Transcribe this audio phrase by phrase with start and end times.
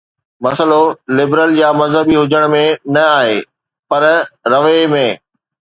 [0.43, 0.83] مسئلو
[1.17, 2.63] لبرل يا مذهبي هجڻ ۾
[2.95, 3.37] نه آهي،
[3.89, 4.03] پر
[4.53, 5.07] رويي ۾.